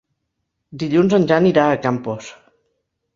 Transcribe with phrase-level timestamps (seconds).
[0.83, 2.31] Dilluns en Jan irà a Campos.